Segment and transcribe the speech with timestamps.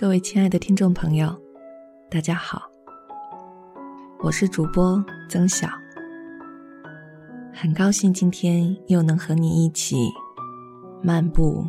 [0.00, 1.38] 各位亲爱的听众朋友，
[2.10, 2.62] 大家好，
[4.20, 5.68] 我是主播曾晓，
[7.52, 10.10] 很高兴今天又能和你一起
[11.02, 11.66] 漫步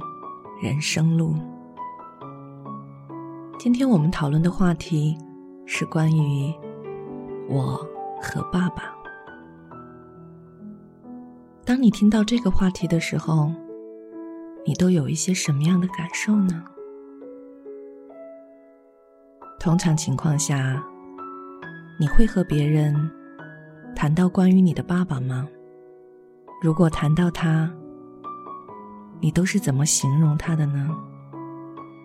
[0.63, 1.36] 人生路。
[3.59, 5.18] 今天我们讨论的话题
[5.66, 6.54] 是关于
[7.50, 7.86] 我
[8.21, 8.95] 和爸爸。
[11.66, 13.52] 当你听到这个话题的时候，
[14.66, 16.63] 你都有一些什么样的感受呢？
[19.61, 20.81] 通常情况下，
[21.99, 22.95] 你会和别人
[23.95, 25.47] 谈到关于你的爸爸吗？
[26.63, 27.71] 如果谈到他，
[29.20, 30.89] 你都是怎么形容他的呢？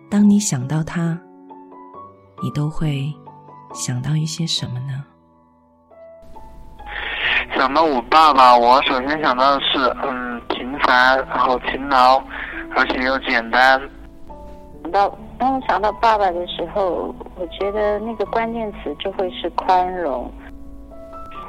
[0.07, 1.19] 当你想到他，
[2.43, 3.11] 你都会
[3.73, 5.03] 想到一些什么呢？
[7.55, 12.23] 想到我爸爸，我首先想到的是，嗯，平凡，然后勤劳，
[12.75, 13.81] 而且又简单。
[14.83, 20.31] 想到当我想到爸爸的时候，我觉得那个关键词就会是宽容。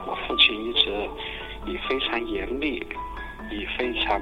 [0.06, 0.90] 我父亲一直
[1.66, 2.86] 以非常严厉、
[3.50, 4.20] 以非常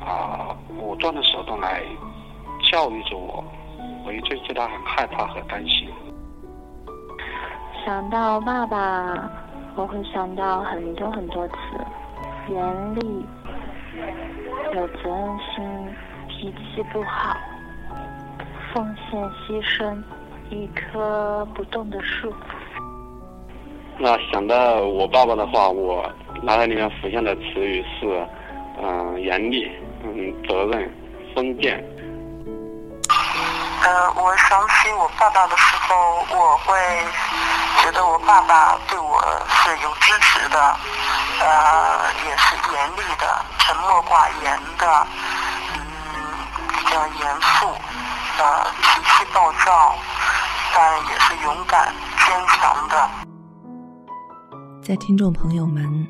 [0.00, 1.82] 啊武断的手段来
[2.70, 3.44] 教育着我，
[4.06, 5.88] 我一直对他很害怕和担心。
[7.84, 9.30] 想到爸爸，
[9.74, 11.54] 我会想到很多很多词：
[12.48, 13.26] 严厉、
[14.74, 15.88] 有责任心、
[16.28, 17.36] 脾气不好、
[18.74, 19.96] 奉献牺牲、
[20.50, 22.34] 一棵不动的树。
[23.96, 26.04] 那想到我爸爸的话，我
[26.42, 28.26] 脑海里面浮现的词语是，
[28.82, 29.70] 嗯，严厉，
[30.02, 30.92] 嗯，责任，
[31.36, 31.78] 封建。
[33.84, 35.94] 呃，我想起我爸爸的时候，
[36.36, 36.74] 我会
[37.84, 40.58] 觉得我爸爸对我是有支持的，
[41.38, 45.06] 呃，也是严厉的，沉默寡言的，
[45.76, 45.78] 嗯，
[46.76, 47.68] 比较严肃，
[48.38, 49.94] 呃，脾气暴躁，
[50.74, 51.92] 但也是勇敢
[52.26, 52.94] 坚强的。
[54.82, 56.06] 在听众朋友们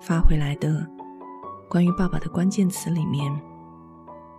[0.00, 0.86] 发回来的
[1.68, 3.32] 关于爸爸的关键词里面，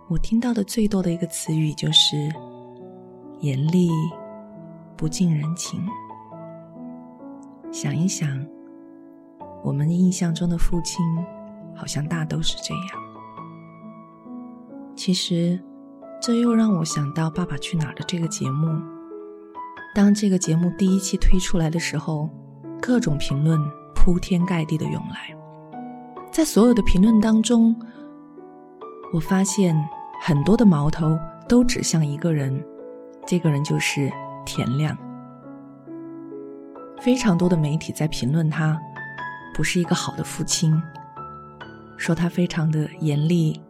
[0.08, 2.32] 我听到的最多的一个词语就是。
[3.40, 3.90] 严厉，
[4.96, 5.86] 不近人情。
[7.70, 8.26] 想一想，
[9.62, 11.04] 我们印象中的父亲，
[11.76, 12.86] 好像大都是这样。
[14.96, 15.62] 其实，
[16.20, 18.80] 这又让我想到《爸爸去哪儿》的这个节目。
[19.94, 22.28] 当这个节目第一期推出来的时候，
[22.80, 23.60] 各种评论
[23.94, 25.36] 铺天盖地的涌来，
[26.32, 27.76] 在所有的评论当中，
[29.12, 29.76] 我发现
[30.20, 32.64] 很多的矛头都指向一个人。
[33.26, 34.12] 这个人就是
[34.44, 34.96] 田亮。
[37.00, 38.78] 非常多的媒体在评论他，
[39.54, 40.82] 不是一个好的父亲，
[41.96, 43.60] 说他非常的严厉，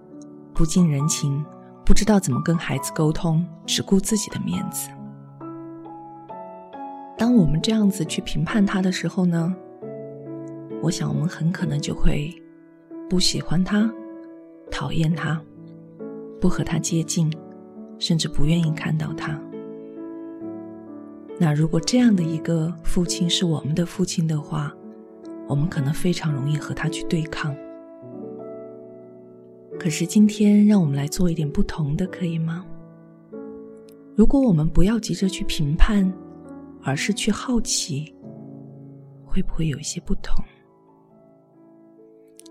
[0.53, 1.45] 不近人情，
[1.85, 4.89] 不知道怎么跟孩子沟通，只顾自己的面子。
[7.17, 9.55] 当我们这样子去评判他的时候呢，
[10.83, 12.35] 我想我们很可能就会
[13.09, 13.91] 不喜欢他，
[14.71, 15.41] 讨厌他，
[16.41, 17.33] 不和他接近。
[17.97, 19.41] 甚至不愿意看到他。
[21.39, 24.75] 那如果这样的一个父亲是我们的父亲的话，
[25.47, 27.55] 我们可能非常容易和他去对抗。
[29.85, 32.65] 可是今天，让我们来做一点不同的，可以吗？
[34.17, 36.11] 如果我们不要急着去评判，
[36.83, 38.11] 而是去好奇，
[39.27, 40.43] 会不会有一些不同？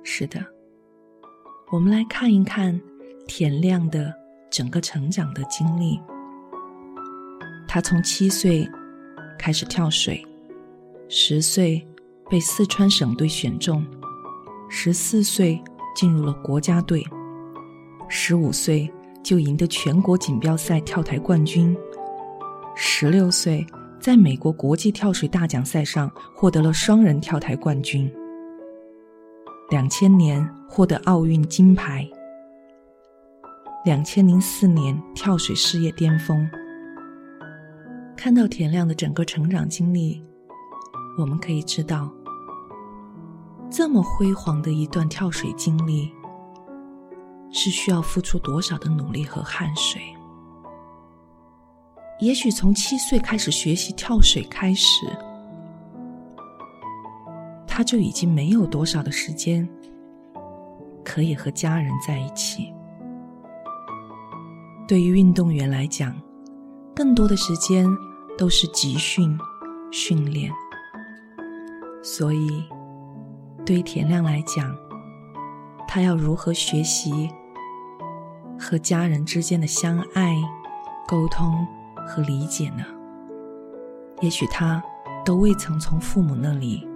[0.03, 0.45] 是的，
[1.71, 2.79] 我们来看一看
[3.25, 4.13] 田亮的。
[4.51, 5.99] 整个成长的经历，
[7.67, 8.69] 他从七岁
[9.39, 10.23] 开始跳水，
[11.09, 11.83] 十岁
[12.29, 13.83] 被四川省队选中，
[14.69, 15.59] 十四岁
[15.95, 17.03] 进入了国家队，
[18.07, 18.91] 十五岁
[19.23, 21.75] 就赢得全国锦标赛跳台冠军，
[22.75, 23.65] 十六岁
[23.99, 28.11] 在美国国际跳水大奖赛上获得了双人跳台冠军，
[29.69, 32.07] 两千年获得奥运金牌。
[33.85, 36.49] 两千零四年跳水事业巅峰，
[38.15, 40.23] 看到田亮的整个成长经历，
[41.17, 42.09] 我们可以知道，
[43.69, 46.09] 这么辉煌的一段跳水经历，
[47.53, 50.01] 是需要付出多少的努力和汗水。
[52.19, 55.05] 也许从七岁开始学习跳水开始，
[57.67, 59.67] 他就已经没有多少的时间
[61.03, 62.73] 可以和家人在一起。
[64.87, 66.15] 对于运动员来讲，
[66.95, 67.87] 更多的时间
[68.37, 69.37] 都是集训、
[69.91, 70.51] 训练。
[72.03, 72.63] 所以，
[73.65, 74.75] 对于田亮来讲，
[75.87, 77.29] 他要如何学习
[78.63, 80.33] 和家人之间的相爱、
[81.05, 81.67] 沟通
[82.07, 82.85] 和理解呢？
[84.21, 84.81] 也许他
[85.25, 86.87] 都未曾从父母那里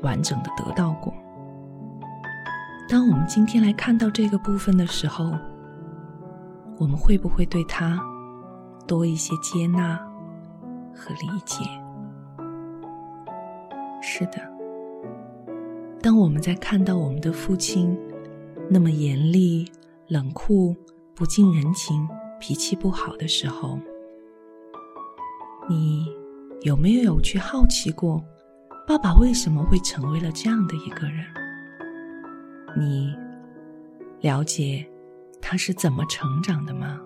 [0.00, 1.12] 完整的得到过。
[2.88, 5.32] 当我们今天来看到这个部分的时候，
[6.78, 8.00] 我们会不会对他
[8.86, 9.96] 多一些接纳
[10.94, 11.62] 和理解？
[14.00, 14.40] 是的，
[16.00, 17.94] 当我们在看到我们的父亲
[18.70, 19.70] 那么严厉、
[20.06, 20.74] 冷酷、
[21.16, 22.06] 不近人情、
[22.38, 23.80] 脾气不好的时候，
[25.66, 26.14] 你
[26.60, 28.22] 有没有去好奇过，
[28.86, 31.24] 爸爸为什么会成为了这样的一个人？
[32.76, 33.16] 你
[34.20, 34.86] 了解
[35.40, 37.00] 他是怎么成长的吗？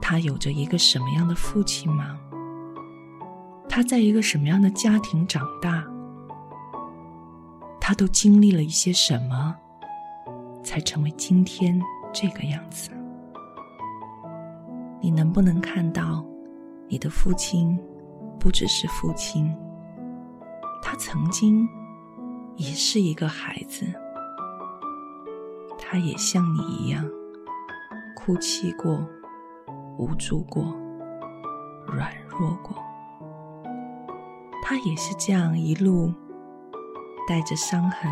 [0.00, 2.16] 他有着一个什么样的父亲吗？
[3.68, 5.84] 他在一个什么样的家庭长大？
[7.80, 9.56] 他都经历了一些什么，
[10.62, 11.82] 才成为今天
[12.18, 12.90] 这个样子？
[15.02, 16.24] 你能不能看到，
[16.88, 17.78] 你的父亲
[18.40, 19.54] 不只是父亲，
[20.80, 21.68] 他曾经
[22.56, 23.84] 也是一个孩子，
[25.78, 27.04] 他也像你一样
[28.16, 29.06] 哭泣过、
[29.98, 30.74] 无助过、
[31.86, 32.74] 软弱过。
[34.62, 36.10] 他也是这样一路
[37.28, 38.10] 带着伤痕，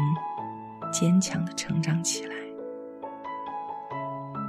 [0.93, 2.34] 坚强的成长起来。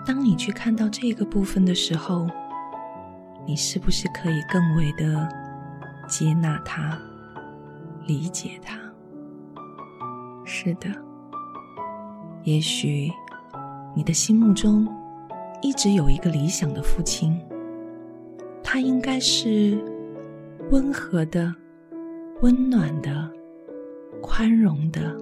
[0.06, 2.28] 当你去看到这个部分的时候，
[3.46, 5.28] 你是不是可以更为的
[6.08, 6.98] 接纳他、
[8.06, 8.78] 理解他？
[10.46, 10.90] 是的，
[12.44, 13.12] 也许
[13.96, 14.88] 你的心目中
[15.62, 17.40] 一直有一个理想的父亲，
[18.64, 19.84] 他应该是
[20.72, 21.54] 温和的。
[22.42, 23.32] 温暖的、
[24.22, 25.16] 宽容的、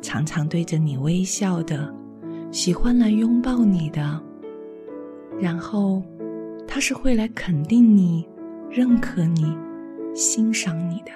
[0.00, 1.94] 常常对着你微笑的、
[2.50, 4.20] 喜欢来拥抱你的，
[5.38, 6.02] 然后
[6.66, 8.26] 他是会来肯定你、
[8.70, 9.56] 认可你、
[10.14, 11.12] 欣赏你的。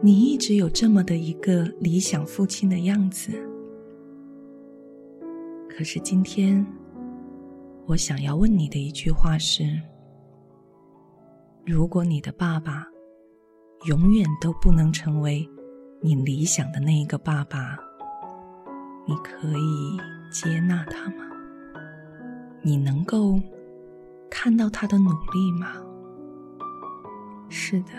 [0.00, 3.32] 你一直有这么的一个理想父亲的样子，
[5.68, 6.64] 可是今天
[7.86, 9.64] 我想要问你的一句话是：
[11.66, 12.86] 如果你的爸爸，
[13.86, 15.48] 永远都不能成为
[16.00, 17.78] 你理想的那一个爸爸，
[19.06, 19.98] 你可以
[20.30, 21.24] 接纳他吗？
[22.62, 23.38] 你能够
[24.30, 25.74] 看到他的努力吗？
[27.50, 27.92] 是的，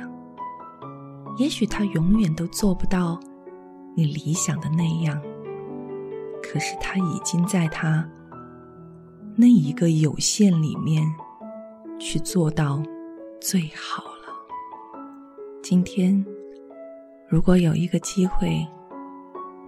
[1.37, 3.19] 也许他永远都做不到
[3.95, 5.21] 你理想的那样，
[6.41, 8.03] 可是他已经在他
[9.35, 11.05] 那一个有限里面
[11.99, 12.81] 去做到
[13.39, 14.33] 最好了。
[15.61, 16.25] 今天，
[17.29, 18.65] 如果有一个机会，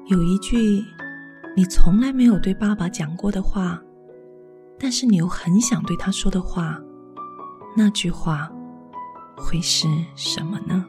[0.07, 0.83] 有一句
[1.57, 3.79] 你从来没有对爸爸讲过的话，
[4.79, 6.77] 但是你又很想对他说的话，
[7.75, 8.47] 那句话
[9.35, 10.85] 会是什么呢？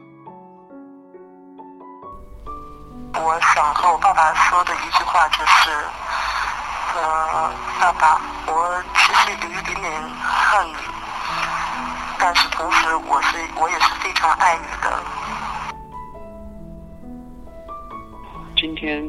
[3.15, 5.71] 我想和我爸爸说的一句话就是：
[6.93, 7.51] 呃，
[7.81, 10.75] 爸爸，我其实有一点点恨你。
[12.19, 15.03] 但是同时，我是我也是非常爱你的。
[18.55, 19.03] 今天，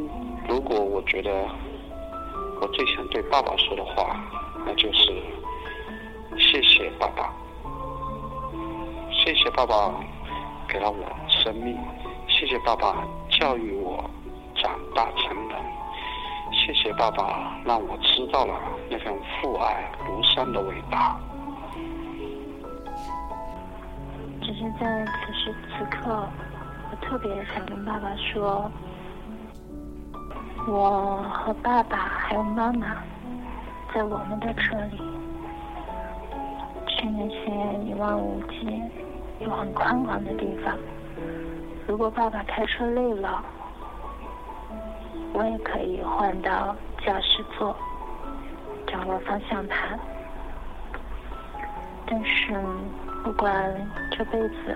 [0.50, 1.30] 如果我觉得
[2.61, 4.21] 我最想对爸爸说的话，
[4.66, 5.23] 那就是
[6.37, 7.33] 谢谢爸爸，
[9.12, 9.95] 谢谢爸爸
[10.69, 11.78] 给了我生命，
[12.26, 14.11] 谢谢爸爸教育我
[14.57, 15.57] 长大成人，
[16.52, 21.16] 谢谢爸爸让我知道了那份父爱如山的伟大。
[24.42, 26.28] 只是在此时此刻，
[26.90, 28.69] 我特别想跟爸爸说，
[30.67, 32.97] 我和爸爸还有妈妈，
[33.93, 34.99] 在我们的车里，
[36.87, 37.50] 去那些
[37.85, 38.83] 一望无际
[39.40, 40.76] 又很宽广的地方。
[41.87, 43.43] 如果爸爸开车累了，
[45.33, 47.75] 我也可以换到驾驶座，
[48.87, 49.99] 掌握方向盘。
[52.07, 52.55] 但是。
[53.23, 53.52] 不管
[54.11, 54.75] 这辈子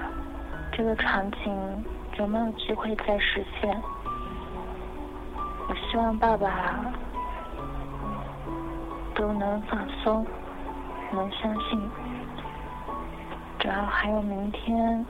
[0.71, 1.85] 这个场景
[2.19, 3.83] 有没有机会再实现，
[5.68, 6.92] 我希望爸爸
[9.14, 10.26] 都能放松，
[11.12, 11.80] 能相信，
[13.59, 15.04] 只要还有明天，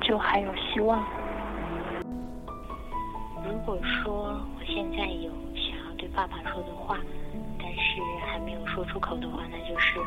[0.00, 1.02] 就还有希望。
[3.44, 6.98] 如果说我现在有想要对爸爸说的话，
[7.58, 10.06] 但是还没有说出口的话，那就是我。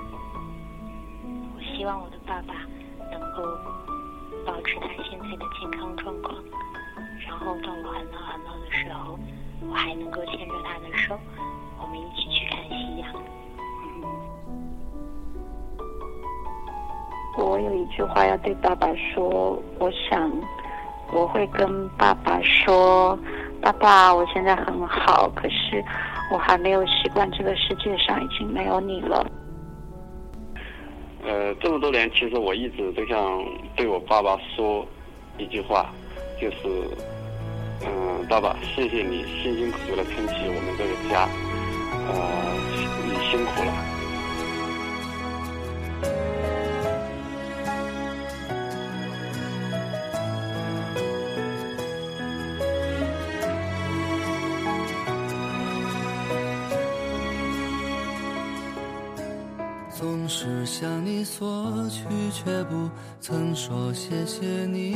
[1.76, 2.54] 希望我的爸爸
[3.12, 3.44] 能够
[4.46, 6.34] 保持他现在的健康状况，
[7.28, 9.18] 然后到了很闹很闹的时候，
[9.68, 11.18] 我还能够牵着他的手，
[11.82, 13.10] 我们一起去看夕阳。
[17.38, 20.32] 我有一句话要对爸爸说，我想
[21.12, 23.18] 我会跟爸爸说，
[23.62, 25.84] 爸爸，我现在很好，可是
[26.32, 29.26] 我还没有习惯这个世界上已经没有你了。
[31.26, 33.44] 呃，这么多年，其实我一直都想
[33.76, 34.86] 对我爸爸说
[35.38, 35.90] 一句话，
[36.40, 36.90] 就是
[37.86, 41.30] 嗯，爸爸，谢谢你辛辛苦苦的撑起我们这个家，
[42.08, 42.14] 呃，
[43.06, 43.72] 你辛苦了。
[59.98, 61.48] 总是向你索
[61.90, 62.90] 取，却不
[63.22, 64.96] 曾说谢谢你。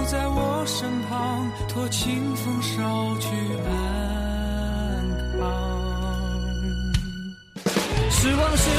[0.00, 3.28] 不在我身旁，托清风捎去
[3.68, 5.06] 安
[5.38, 5.42] 康。
[8.10, 8.70] 时光，是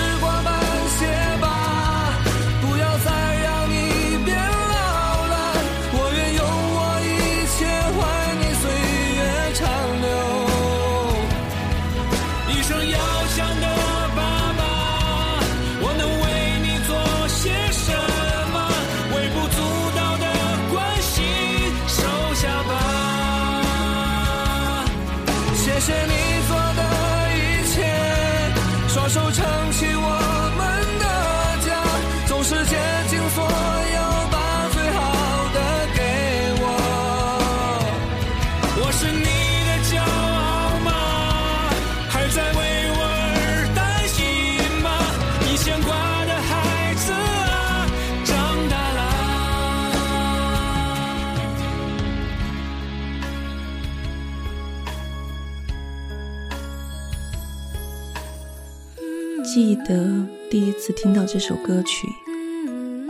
[60.81, 62.07] 次听到这首歌曲，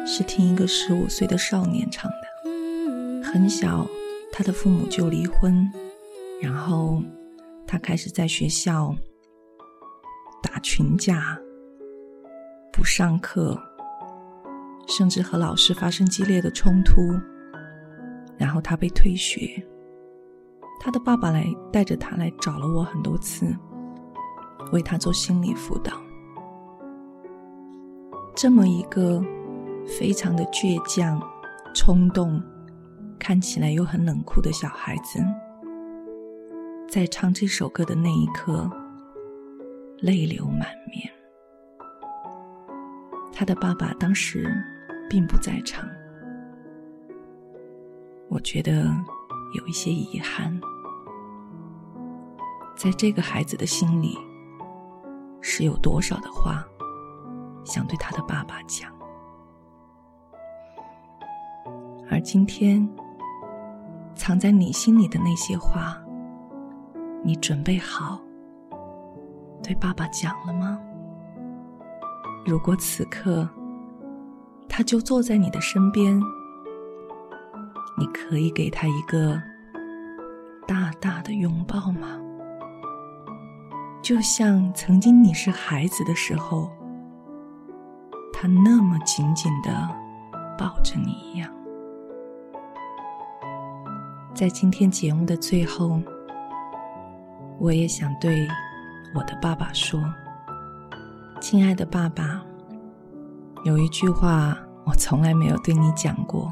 [0.06, 3.24] 是听一个十五岁的少年唱的。
[3.24, 3.88] 很小，
[4.30, 5.72] 他的父母就离婚，
[6.42, 7.01] 然后
[7.66, 8.94] 他开始在学校
[10.44, 11.40] 打群架、
[12.74, 13.58] 不上课，
[14.90, 17.01] 甚至和老师发生激烈的冲突，
[18.38, 19.66] 然后他被退学。
[20.82, 23.46] 他的爸爸来带着他来找了我很多次，
[24.74, 25.94] 为他做心理辅导。
[28.34, 29.22] 这么一个
[29.86, 31.22] 非常的倔强、
[31.76, 32.42] 冲动，
[33.20, 35.20] 看起来又很冷酷的小孩子，
[36.90, 38.70] 在唱这首歌的那一刻，
[40.00, 41.12] 泪流满面。
[43.34, 44.52] 他的爸爸当时
[45.10, 45.88] 并不在场，
[48.30, 48.86] 我觉得
[49.54, 50.60] 有一些遗憾。
[52.76, 54.18] 在这个孩子的心里，
[55.42, 56.66] 是有多少的话？
[57.63, 58.91] 想对他的爸爸讲，
[62.10, 62.88] 而今天
[64.15, 65.98] 藏在你心里的那些话，
[67.24, 68.20] 你准备好
[69.63, 70.80] 对爸爸讲了吗？
[72.46, 73.48] 如果此刻
[74.68, 76.20] 他就坐在你的身边，
[77.98, 79.41] 你可以给他一个
[80.68, 82.20] 大大的拥抱吗？
[84.01, 86.70] 就像曾经你是孩子的时候。
[88.41, 89.71] 他那么紧紧的
[90.57, 91.48] 抱着你一样，
[94.33, 96.01] 在今天节目的最后，
[97.60, 98.48] 我也想对
[99.13, 100.03] 我的爸爸说
[101.39, 102.41] ：“亲爱的爸爸，
[103.63, 106.51] 有一句话我从来没有对你讲过，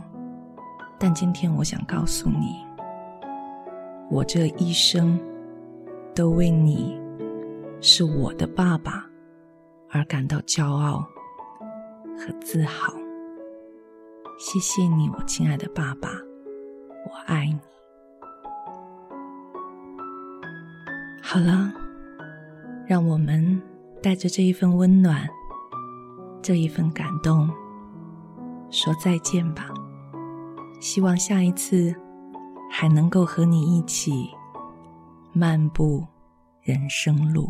[0.99, 2.57] 但今天我想告诉你，
[4.11, 5.19] 我这一生
[6.13, 7.01] 都为你
[7.81, 9.07] 是我的爸爸
[9.89, 11.03] 而感到骄傲。”
[12.51, 12.91] 自豪，
[14.39, 16.09] 谢谢你，我亲爱的爸爸，
[17.05, 17.59] 我爱你。
[21.21, 21.71] 好了，
[22.87, 23.61] 让我们
[24.01, 25.29] 带着这一份温暖，
[26.41, 27.47] 这一份感动，
[28.71, 29.69] 说再见吧。
[30.79, 31.95] 希望下一次
[32.71, 34.27] 还能够和你一起
[35.33, 36.03] 漫步
[36.63, 37.47] 人生路。